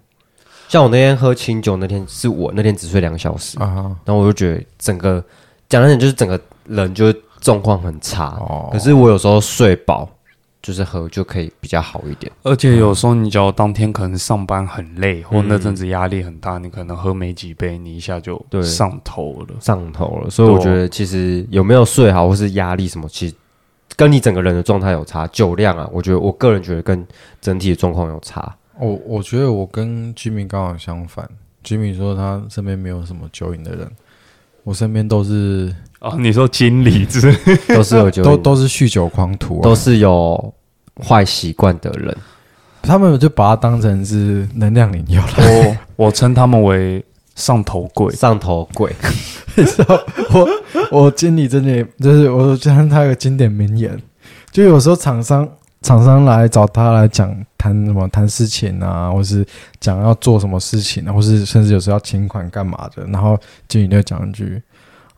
[0.68, 5.24] 像我那天喝清酒，那天是我那天只睡两个小时，啊，然后我就觉得整个
[5.68, 8.28] 讲难点就是整个人就是状况很差。
[8.40, 10.08] 哦，可是我有时候睡饱，
[10.62, 12.32] 就是喝就可以比较好一点。
[12.44, 19.56] 而且有时候你只要当天可能上班很累，或那阵子压力很大，你可能喝没几杯，你一下就对上头了。
[19.60, 23.36] 上头了，所以我觉得其实有没有睡好或是压力什么，其实
[23.96, 25.28] 跟你整个人的状态有差。
[25.28, 27.06] 酒量啊，我觉得我个人觉得跟
[27.42, 28.56] 整体的状况有差。
[28.80, 31.30] 我我觉得我跟 Jimmy 刚好相反。
[31.64, 33.90] Jimmy 说他身边没有什么酒瘾的人，
[34.64, 37.38] 我身边都是哦，你说经理之类
[37.74, 40.54] 都是有酒都都是酗酒狂徒、啊，都是有
[41.02, 42.16] 坏习惯的人。
[42.82, 45.34] 他们就把它当成是能量饮料了。
[45.38, 45.78] 我
[46.08, 47.04] 我称他们为
[47.36, 48.14] 上头贵。
[48.16, 48.92] 上头鬼，
[50.34, 50.48] 我
[50.90, 53.96] 我经理真的就是，我觉得他有个经典名言，
[54.52, 55.48] 就有时候厂商
[55.82, 59.46] 厂商来找他来讲谈什么谈事情啊，或是
[59.80, 64.62] 讲要做什么事情啊，或是甚至有时候要请款干嘛的，然后经理就讲一句：“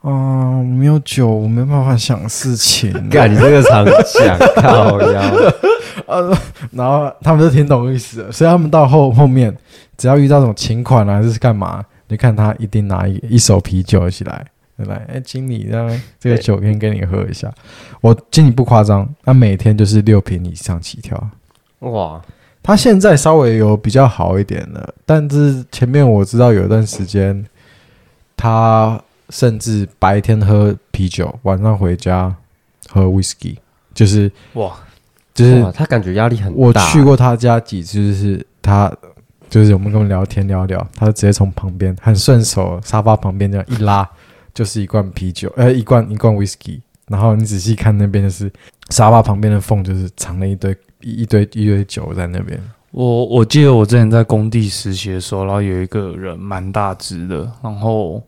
[0.01, 3.01] 啊、没有酒，我没办法想事情、啊。
[3.09, 5.21] 干你这个常讲靠腰，
[6.71, 9.55] 然后他们就听懂意思了，所以他们到后后面，
[9.97, 14.45] 只要遇到这种请款啊，还是干嘛，你看他一定拿一一手啤酒起来，
[14.77, 15.89] 来，哎，经理，让
[16.19, 17.53] 这个酒先给你喝一下。
[18.01, 21.29] 我经理不夸张，他每天就是六瓶以上起跳。
[21.79, 22.21] 哇，
[22.63, 27.45] 他现在稍微有比较好一点了，但是前面我知道有一段时间，
[28.35, 32.33] 他甚至白天喝啤酒，晚上回家
[32.89, 33.57] 喝 whisky，
[33.93, 34.73] 就是哇，
[35.33, 36.57] 就是他感觉压力很大。
[36.57, 38.91] 我去过他家几次，就是他，
[39.49, 44.07] 就是我们跟我们聊天聊聊，他就直接从旁边很顺手沙发旁边这样一拉，
[44.53, 48.51] 就是一罐啤酒，呃，一罐一罐 whisky，然后你仔细看那边就是
[48.89, 52.61] 沙发旁边的缝，就是藏了一堆一一堆一堆酒在那边。
[52.91, 58.21] 我我记得我之前在工地实习的时候，然后有一个人蛮大只的，然后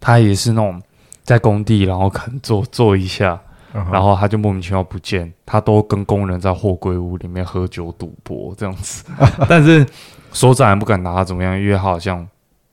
[0.00, 0.80] 他也是那种
[1.24, 3.38] 在工地，然后肯坐坐一下，
[3.72, 9.04] 然然后他就莫名其妙不见，他都跟工人在货柜屋里面喝酒赌博这样子，
[9.48, 9.84] 但是
[10.32, 12.26] 所长也不敢拿他怎么样，因为他好像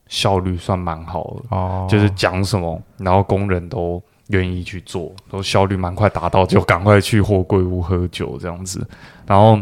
[0.08, 8.84] 效率算蛮好的，哦，就是讲什么，然后工人都愿意去做，都效率蛮快达到，就赶快去货柜屋喝酒这样子。
[9.26, 9.60] 然后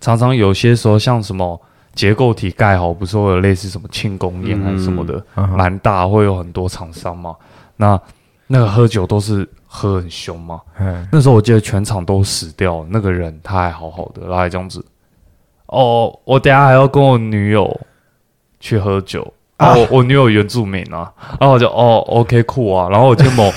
[0.00, 1.60] 常常有些时候像什么
[1.94, 5.24] 结构体盖好，不是会有类似什么庆功宴还是什么的，
[5.56, 7.36] 蛮大，会有很多厂商嘛。
[7.76, 8.00] 那
[8.46, 10.60] 那个喝酒都是喝很凶嘛。
[10.76, 14.84] 哎那时候我记得全场都死掉，那个人他还好好的，然后还这样子。
[15.74, 17.80] 哦，我等下还要跟我女友
[18.60, 19.32] 去喝酒。
[19.56, 23.52] 啊，我我女友原住民啊，然后我就哦，OK 酷啊，然后我就某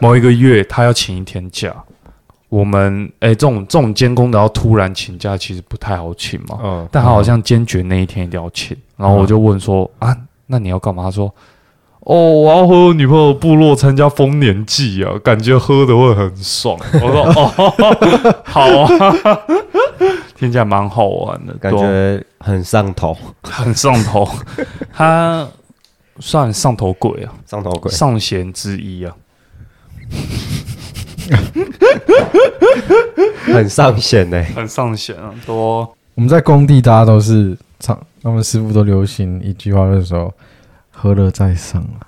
[0.00, 1.70] 某一个月他要请一天假，
[2.48, 11.02] 我们哎、这种这种监工的要突然请假，其实不太好请嘛，嗯，但他好像坚决那一天一定要请，然后我就问说、啊，那你要干嘛？
[11.02, 11.32] 他说
[12.08, 16.74] 哦，我要和我女朋友部落参加丰年祭啊，感觉喝的会很爽。
[16.94, 18.88] 我说哦， 好啊，
[20.34, 24.26] 听起来蛮好玩的，感觉很上头，很上头。
[24.90, 25.46] 他
[26.18, 27.92] 算上头鬼啊，上头鬼。
[27.92, 29.14] 上弦之一啊。
[33.52, 35.80] 很上弦呢、很上弦啊，多
[36.14, 40.32] 我们在工地，大家都是唱，他们师傅都流行一句话，就是说
[40.98, 42.02] 喝了再上啊。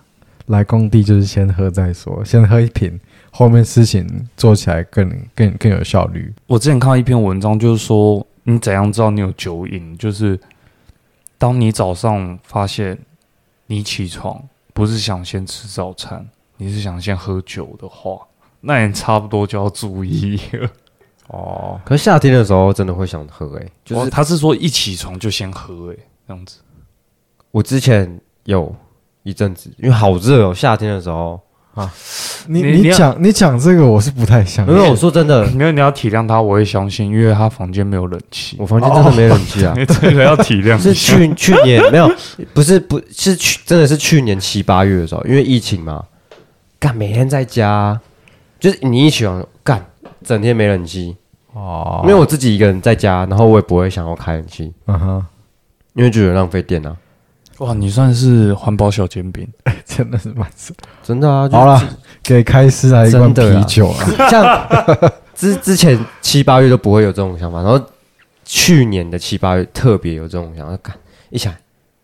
[0.46, 2.98] 来工地就是先喝再说，先喝一瓶，
[3.30, 6.34] 后面事情做起来更更更有效率。
[6.48, 10.36] 我之前看到一篇文章，就是说你怎样知道你有酒瘾，就是
[11.38, 12.98] 当你早上发现
[13.66, 14.42] 你起床
[14.74, 18.18] 不是想先吃早餐，你是想先喝酒的话，
[18.60, 20.68] 那你差不多就要注意了。
[21.30, 26.58] 哦，可是夏天的时候真的会想喝哎、就就是是他是说一起床就先喝、欸，这样子。
[27.52, 28.74] 我之前有
[29.22, 31.40] 一阵子，因为好热哦，夏天的时候，
[32.48, 34.74] 你你你讲你讲这个，我是不太相信。
[34.74, 38.56] 因为我说真的，没有，你要体谅他，我会相信，因为他房间没有冷气。
[38.58, 39.72] 我房间真的没冷气啊。
[39.76, 40.92] 你这个要体谅是。
[40.92, 42.10] 去去年没有，
[42.52, 46.04] 不是不是去，真的是去年七八月的时候，因为疫情嘛，
[46.78, 47.98] 干每天在家，
[48.58, 49.86] 就是你一起床干，
[50.24, 51.16] 整天没冷气，
[51.52, 55.26] 哦因为我自己一个人在家，然后我也不会想要开冷气，嗯哼，
[55.94, 56.96] 因为觉得浪费电啊，
[57.60, 59.46] 哇，你算是环保小煎饼。
[59.84, 60.74] 真的是蛮神。
[61.02, 61.48] 真的啊。
[61.48, 61.82] 就好了，
[62.22, 64.04] 给开司来一罐真的啊啤酒啊！
[64.30, 67.80] 像 之之前七八月都不会有这种想法，然后
[68.44, 70.94] 去年的七八月特别有这种想法，干
[71.30, 71.54] 一想，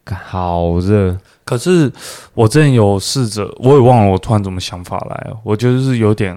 [0.05, 1.91] 干好热，可是
[2.35, 5.37] 我之前有试着，我也忘了我突然怎么想法来了。
[5.43, 6.35] 我就是有点，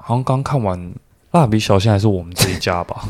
[0.00, 0.78] 好像刚看完
[1.32, 3.02] 《蜡笔小新》还是我们这一家吧，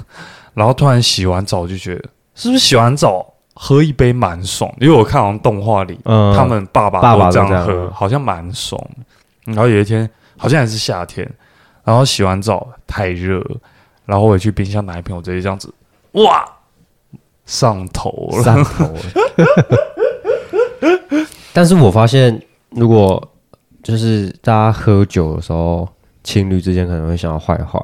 [0.55, 4.73] 然后突然洗完澡就觉得，是不是洗完澡喝一杯蛮爽？
[4.81, 8.83] 因为我看好像动画里、嗯，他们爸爸爸爸都这样喝，都这样喝好像蛮爽。
[9.45, 11.29] 然后有一天好像还是夏天，
[11.85, 13.57] 然后洗完澡太热了，
[14.07, 15.73] 然后我去冰箱拿一瓶，我直接这样子，
[16.13, 16.45] 哇，
[17.45, 18.43] 上头了。
[18.43, 19.01] 上头了。
[21.53, 23.23] 但是我发现，如果
[23.83, 25.89] 就是大家喝酒的时候，
[26.25, 27.79] 情侣之间可能会想要坏坏，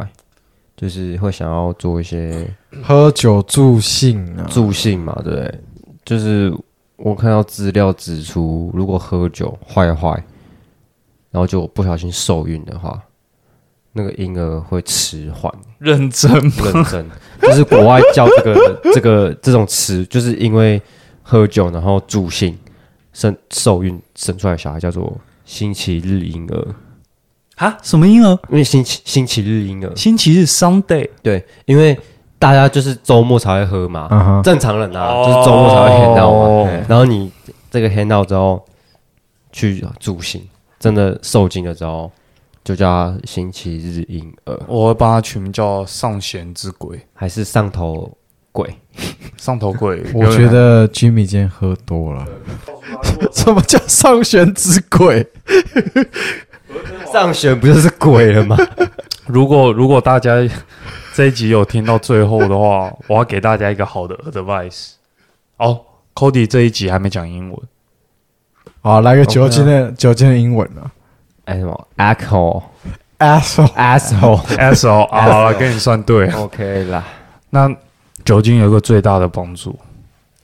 [0.78, 2.48] 就是会想要做一些
[2.84, 5.60] 喝酒助兴啊，助兴嘛，对不对？
[6.04, 6.56] 就是
[6.96, 10.10] 我看到资料指出，如果喝酒坏坏，
[11.32, 13.02] 然后就不小心受孕的话，
[13.92, 15.52] 那个婴儿会迟缓。
[15.78, 17.04] 认真认真，
[17.42, 20.80] 就是国外叫这个 这个这种词，就是因为
[21.22, 22.56] 喝酒然后助兴
[23.12, 26.74] 生受孕生出来的小孩叫做星期日婴儿，
[27.58, 27.78] 啊？
[27.82, 28.30] 什么婴儿？
[28.48, 31.98] 因为星期星期日婴儿，星期日 Sunday 对，因为
[32.38, 37.30] 大家就是周末才会喝嘛，嗯哼，正常人啊，就是周末才会 hand out 哦嘛，然后你
[37.70, 38.64] 这个 hand out 之后
[39.52, 40.42] 去助兴，
[40.78, 42.10] 真的受精了之后，
[42.64, 48.16] 就叫他星期日婴儿，我会帮他取名叫上弦之鬼，还是上头
[48.52, 48.72] 鬼？
[49.36, 50.02] 上头鬼。
[50.14, 52.26] 我觉得 Jimmy 今天喝多了。
[53.32, 55.26] 什么叫上弦之鬼？
[57.12, 58.56] 上旋不就是鬼了吗？
[59.26, 60.34] 如果如果大家
[61.14, 64.92] 这一集有听到最后的话， 我要给大家一个好的 advice。
[65.56, 65.80] 哦
[66.14, 67.60] ，Cody 这一集还没讲英文，
[68.80, 70.90] 好，来个酒精的酒精的英文呢
[71.46, 72.62] 哎什么 asshole
[74.56, 76.30] S O 啊， 好了，跟你算对。
[76.32, 77.04] OK 啦，
[77.50, 77.68] 那
[78.24, 79.76] 酒精有一个最大的帮助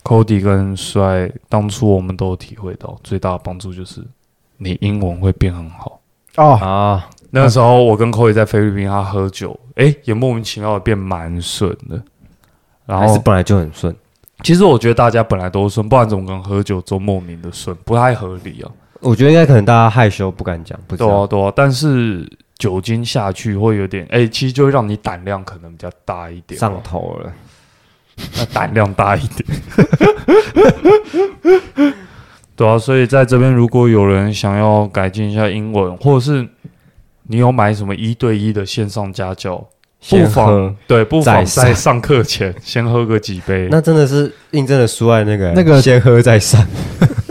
[0.03, 4.03] ，Cody 跟帅当初我们都有体会到，最大的帮助就是
[4.57, 6.01] 你英文会变很好。
[6.37, 12.03] 哦，啊，那时候我跟 Cody 在菲律宾，他喝酒，诶，也莫名其妙的变蛮顺的。
[12.87, 13.95] 然后还是本来就很顺。
[14.43, 17.75] 其实我觉得大家本来都顺，不然怎么可能喝酒之后莫名的顺？
[17.85, 18.71] 不太合理啊。
[19.01, 21.09] 我觉得应该可能大家害羞不敢讲，不知道。
[21.09, 21.53] 对啊，对啊。
[21.55, 27.33] 但是酒精下去会有点，诶，其实就会让你胆量可能比较大一点，上头了，
[28.37, 29.49] 那胆量大一点。
[32.57, 36.47] 对啊，所以在这边如果有人想要改进一下英文，或者是
[37.25, 39.57] 你有买什么一对一的线上家教，
[40.09, 40.75] 不妨喝。
[40.87, 43.69] 对，不妨在上课前先喝个几杯。
[43.71, 46.65] 那真的是印证了苏爱那个那个先喝再上，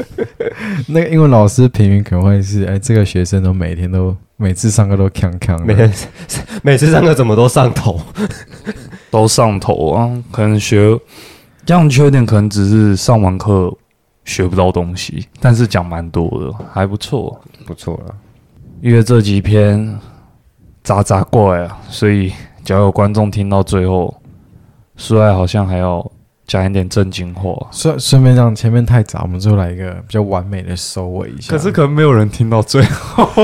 [0.90, 5.94] 那个英文老师评语可能会是：哎，这个学生都每天都每次上课都康康的，每天
[6.64, 8.00] 每次上课怎么都上头。
[9.10, 11.00] 都上头啊，可能学
[11.64, 13.72] 这样缺点可能只是上完课
[14.26, 17.40] 学不到东西，但是讲蛮多的，还不错。
[17.66, 18.16] 不错了，
[18.82, 20.00] 因为这几篇
[20.84, 22.32] 杂杂怪啊，所以
[22.64, 24.14] 只要有观众听到最后，
[24.98, 26.06] 苏爱好像还要
[26.46, 27.56] 讲一点正经话。
[27.72, 31.52] 顺顺便让前面太杂，我们最后来一个比较完美的收尾一下。
[31.52, 33.30] 可是可能没有人听到最后。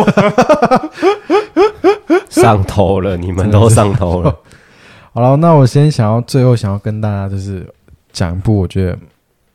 [2.30, 4.36] 上头了，你们都上头了。
[5.13, 7.67] 好了，那我先想要最后想要跟大家就是
[8.11, 8.97] 讲一部我觉得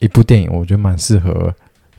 [0.04, 1.52] 一部电影，我觉得蛮适合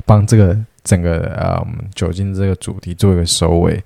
[0.05, 3.83] 帮这个整个呃我们酒精这个主题做一个收尾。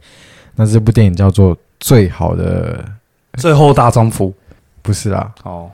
[0.56, 2.84] 那这部电影叫做《最好的》，
[3.40, 4.34] 最后大丈夫。
[4.82, 5.70] 不是啦，哦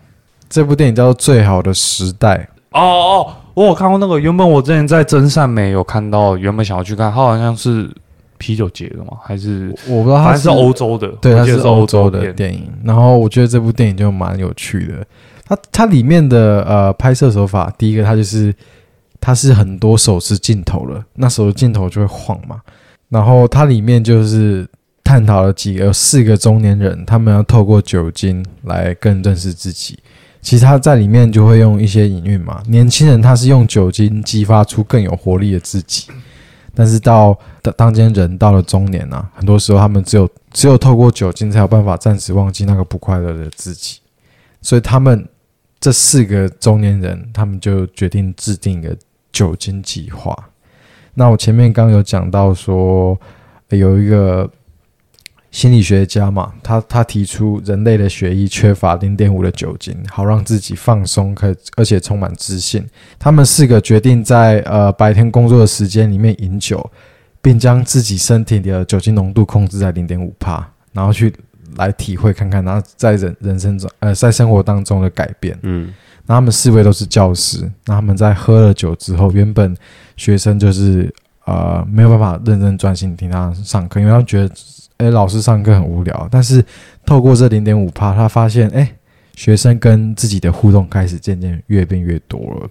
[0.48, 4.20] 这部电影叫做《最好的时代哦哦，我有看过那个。
[4.20, 7.90] 原本我之前在真善美有看到，原本想要去看，它好像是
[8.38, 9.18] 啤酒节的嘛？
[9.24, 11.08] 还是》，我不知道它是欧洲的？
[11.22, 12.32] 对，它是欧洲的。
[12.34, 12.70] 电影。
[12.84, 15.06] 然后我觉得这部电影就蛮有趣的。
[15.46, 18.54] 它它里面的呃拍摄手法，第一个它就是
[19.22, 22.60] 它是很多手持镜头了，那手持镜头就会晃嘛。
[23.10, 24.68] 然后它里面就是
[25.04, 30.00] 探讨了几个四个中年人，他们要透过酒精来更认识自己。
[30.42, 36.06] 其实他在里面就会用一些隐喻嘛，年轻人他是用酒精激发出更有活力的自己，
[36.76, 43.98] 但是到当当今人到了中年啊，很多时候他们只有只有透过酒精才有办法暂时忘记那个不快乐的自己，
[44.62, 45.28] 所以他们
[45.86, 48.98] 这四个中年人，他们就决定制定一个
[49.32, 50.36] 酒精计划。
[51.14, 53.16] 那我前面刚有讲到说，
[53.70, 54.50] 有一个
[55.52, 62.84] 心理学家嘛，他他提出人类的血液缺乏零点五的酒精，好让自己放松，可而且充满自信。
[63.20, 66.90] 他们四个决定在呃白天工作的时间里面饮酒，
[67.44, 71.32] 并将自己身体的酒精浓度控制在零点五帕，然后去
[71.78, 75.58] 来体会看看，然后在人人生中呃在生活当中的改变。
[75.64, 75.94] 嗯，
[76.26, 79.76] 那他们四位都是教师，那他们在喝了酒之后，原本
[80.18, 81.14] 学生就是
[81.46, 84.54] 呃没有办法认真专心听他上课，因为他们觉得
[84.98, 86.28] 哎老师上课很无聊。
[86.32, 86.64] 但是
[87.06, 88.92] 透过这零点五趴，他发现哎
[89.36, 92.70] 学生跟自己的互动开始渐渐越变越多了。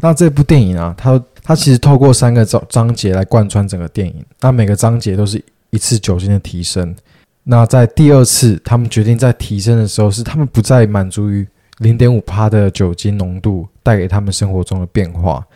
[0.00, 6.94] 那这部电影啊，它它其实透过三个章章节来贯穿整个电影，那每个章节都是一次酒精的提升。
[7.44, 11.46] 那在第二次，他们决定在提升的时候，是他们不再满足于
[11.78, 15.46] 零点五帕的酒精浓度带给他们生活中的变化，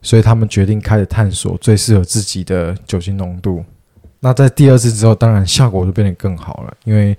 [0.00, 3.64] 所以他们决定开始探索最适合自己的酒精浓度。
[4.20, 7.16] 那在第二次之后，当然效果就变得更好了，因为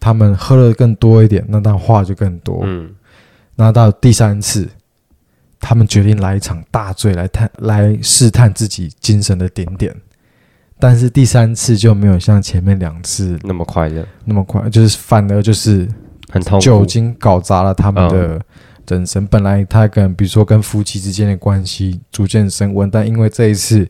[0.00, 2.62] 他们喝了更多一点，那当然话就更多。
[2.64, 2.94] 嗯，
[3.56, 4.66] 那到第三次，
[5.60, 9.94] 他们决定来一场大醉来探来试探自己精神的顶点，
[10.80, 15.88] 但是第三次就没有像前面两次那么快乐，那么快，就是反而就是
[16.30, 16.64] 很痛苦。
[16.64, 18.40] 酒精搞砸了他们的
[18.86, 19.26] 人生。
[19.26, 23.88] 本来他跟比如说跟夫妻之间的关系逐渐升温，但因为这一次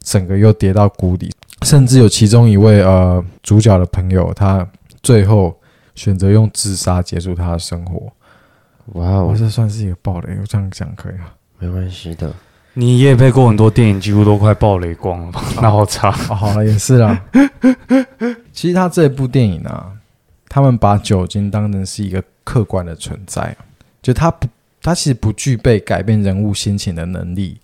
[0.00, 1.30] 整个又跌到谷底，
[1.62, 4.66] 甚至有其中一位呃主角的朋友，他
[5.02, 5.56] 最后
[5.94, 8.12] 选择用自杀结束他的生活。
[8.94, 11.26] 哇哦，我这算是一个暴雷，我这样讲可以吗？
[11.60, 12.34] 没关系的。
[12.74, 15.42] 你也配过很多电影，几乎都快爆雷光了吧？
[15.60, 16.08] 那好差。
[16.30, 17.22] 哦，好了，也是啦。
[18.52, 19.92] 其实他这部电影啊，
[20.48, 23.54] 他们把酒精当成是一个客观的存在，
[24.00, 24.48] 就它不，
[24.80, 27.60] 它其实不具备改变人物心情的能力，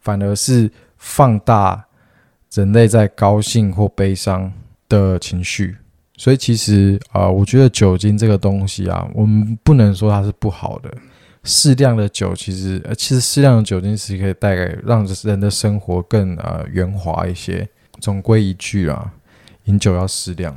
[0.00, 1.84] 反而是放大
[2.52, 4.52] 人类在高兴或悲伤
[4.88, 5.76] 的情绪。
[6.16, 10.94] 所以其实啊、呃我觉得酒精这个东西啊，我们不能说它是不好的。
[11.44, 17.68] 适量的酒其实，呃，其实适量的酒精是可以带给让人的生活更呃圆滑一些。
[18.00, 19.12] 总归一句啊，
[19.64, 20.54] 饮酒要适量。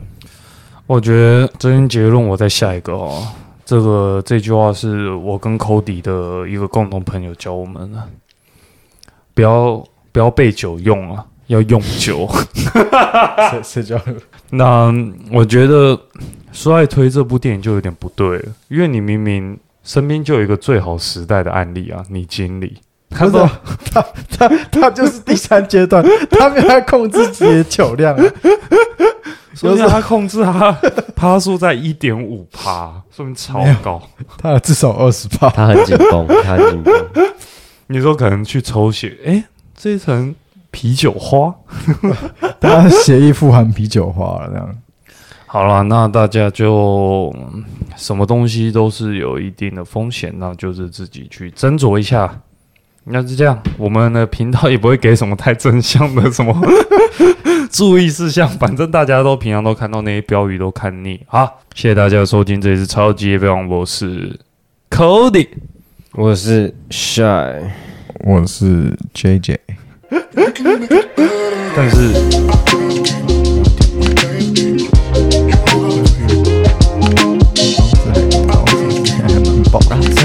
[0.86, 3.28] 我觉得这边结论，我再下一个哦。
[3.66, 8.02] 这个这句话是我跟 Cody 的一个共同朋友教我们的，
[9.34, 12.28] 不要不要被酒用啊，要用酒。
[13.52, 14.00] 社社交
[14.50, 14.94] 那
[15.32, 15.98] 我觉得
[16.52, 19.58] 说爱推这部电影就有点不对了，因为你明明
[19.88, 22.78] 身边就有一个最好时代的案例啊，你经理，
[23.10, 24.06] 他说啊他
[24.38, 28.24] 他他就是第三阶段， 他没有在控制自己的酒量啊。
[29.56, 30.74] 说明他控制他
[31.16, 34.00] 趴数在一点五趴，说明超高。
[34.38, 35.50] 他至少二十趴。
[35.50, 36.94] 他很紧绷，他很紧绷。
[37.88, 40.36] 你说可能去抽血，诶，这一层
[40.70, 41.56] 啤酒花。
[42.60, 44.76] 他协议富含啤酒花了，这样。
[45.50, 47.64] 好了，那大家就嗯
[47.96, 52.42] 什么东西都是有一定的风险，那就是自己去斟酌一下。
[53.06, 56.54] 那是这样，我们的频道也不会给什么太正向的什么
[57.72, 61.20] 注意事项，反正大家都平常都看到那些标语都看腻。
[61.26, 64.38] 好，谢谢大家的收听，这里是超级夜飞王，我是
[64.90, 65.48] Cody。
[66.14, 67.62] 我是 Shy，
[68.26, 69.58] 我是 JJ，
[71.76, 72.77] 但是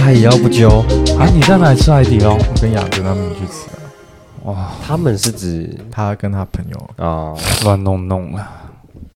[0.02, 0.68] 海也要不揪，
[1.16, 2.34] 啊，你在哪里吃海底捞？
[2.34, 3.86] 我跟雅哲他们去吃啊，
[4.42, 7.32] 哇，他们是指他跟他朋友啊，
[7.62, 8.50] 乱弄弄啊！